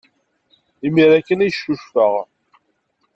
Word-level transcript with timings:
Imir-a 0.85 1.19
kan 1.21 1.43
ay 1.45 1.51
ccucfeɣ. 1.55 2.13